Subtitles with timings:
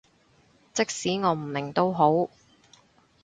[0.73, 2.27] 即使我唔明都好